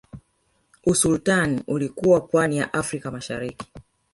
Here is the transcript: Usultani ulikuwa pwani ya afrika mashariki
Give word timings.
Usultani 0.85 1.63
ulikuwa 1.67 2.21
pwani 2.21 2.57
ya 2.57 2.73
afrika 2.73 3.11
mashariki 3.11 3.67